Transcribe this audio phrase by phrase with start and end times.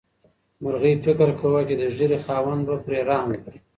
[0.63, 3.59] مرغۍ فکر کاوه چې د ږیرې خاوند به پرې رحم وکړي.